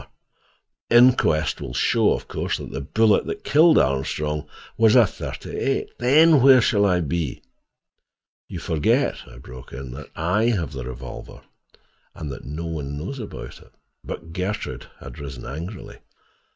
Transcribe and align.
The 0.89 0.97
inquest 0.97 1.61
will 1.61 1.75
show, 1.75 2.13
of 2.13 2.27
course, 2.27 2.57
that 2.57 2.71
the 2.71 2.81
bullet 2.81 3.27
that 3.27 3.43
killed 3.43 3.77
Armstrong 3.77 4.47
was 4.75 4.95
a 4.95 5.05
thirty 5.05 5.55
eight. 5.55 5.91
Then 5.99 6.41
where 6.41 6.59
shall 6.59 6.87
I 6.87 7.01
be?" 7.01 7.43
"You 8.47 8.57
forget," 8.57 9.17
I 9.27 9.37
broke 9.37 9.71
in, 9.73 9.91
"that 9.91 10.09
I 10.15 10.45
have 10.45 10.71
the 10.71 10.85
revolver, 10.85 11.41
and 12.15 12.31
that 12.31 12.45
no 12.45 12.65
one 12.65 12.97
knows 12.97 13.19
about 13.19 13.61
it." 13.61 13.73
But 14.03 14.33
Gertrude 14.33 14.87
had 14.99 15.19
risen 15.19 15.45
angrily. 15.45 15.99